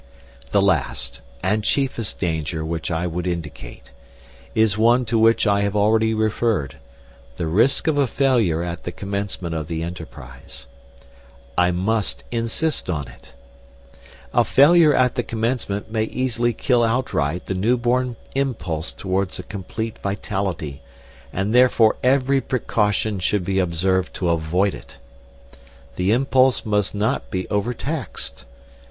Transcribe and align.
The 0.49 0.63
last, 0.63 1.21
and 1.43 1.63
chiefest 1.63 2.17
danger 2.17 2.65
which 2.65 2.89
I 2.89 3.05
would 3.05 3.27
indicate, 3.27 3.91
is 4.55 4.75
one 4.75 5.05
to 5.05 5.19
which 5.19 5.45
I 5.45 5.61
have 5.61 5.75
already 5.75 6.15
referred 6.15 6.77
the 7.35 7.45
risk 7.45 7.85
of 7.85 7.99
a 7.99 8.07
failure 8.07 8.63
at 8.63 8.83
the 8.83 8.91
commencement 8.91 9.53
of 9.53 9.67
the 9.67 9.83
enterprise. 9.83 10.65
I 11.55 11.69
must 11.69 12.23
insist 12.31 12.89
on 12.89 13.09
it. 13.09 13.35
A 14.33 14.43
failure 14.43 14.95
at 14.95 15.13
the 15.13 15.21
commencement 15.21 15.91
may 15.91 16.05
easily 16.05 16.51
kill 16.51 16.81
outright 16.81 17.45
the 17.45 17.53
newborn 17.53 18.15
impulse 18.33 18.91
towards 18.91 19.37
a 19.37 19.43
complete 19.43 19.99
vitality, 19.99 20.81
and 21.31 21.53
therefore 21.53 21.97
every 22.01 22.41
precaution 22.41 23.19
should 23.19 23.45
be 23.45 23.59
observed 23.59 24.15
to 24.15 24.29
avoid 24.29 24.73
it. 24.73 24.97
The 25.95 26.11
impulse 26.11 26.65
must 26.65 26.95
not 26.95 27.29
be 27.29 27.47
over 27.49 27.75
taxed. 27.75 28.45